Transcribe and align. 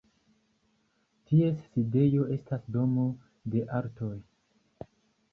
Ties 1.31 1.59
sidejo 1.73 2.25
estas 2.35 2.63
Domo 2.77 3.03
de 3.57 3.61
artoj. 3.81 4.13